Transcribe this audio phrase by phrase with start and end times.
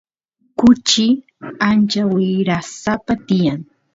[0.55, 1.07] kuchi
[1.59, 3.63] ancha wirasapa tiyan